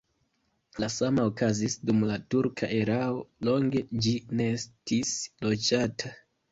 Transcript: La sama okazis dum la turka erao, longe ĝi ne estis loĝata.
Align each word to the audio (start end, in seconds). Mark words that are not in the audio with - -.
La 0.83 0.87
sama 0.93 1.25
okazis 1.31 1.75
dum 1.91 2.01
la 2.13 2.17
turka 2.35 2.71
erao, 2.81 3.21
longe 3.51 3.87
ĝi 4.07 4.19
ne 4.43 4.53
estis 4.59 5.17
loĝata. 5.49 6.19